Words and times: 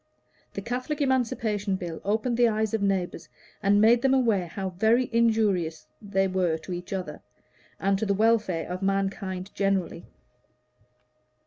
The 0.55 0.63
Catholic 0.63 0.99
Emancipation 0.99 1.75
Bill 1.75 2.01
opened 2.03 2.35
the 2.35 2.47
eyes 2.47 2.73
of 2.73 2.81
neighbors 2.81 3.29
and 3.61 3.79
made 3.79 4.01
them 4.01 4.15
aware 4.15 4.47
how 4.47 4.71
very 4.71 5.11
injurious 5.13 5.85
they 6.01 6.27
were 6.27 6.57
to 6.57 6.73
each 6.73 6.91
other 6.91 7.21
and 7.79 7.99
to 7.99 8.07
the 8.07 8.15
welfare 8.15 8.67
of 8.67 8.81
mankind 8.81 9.51
generally. 9.53 10.07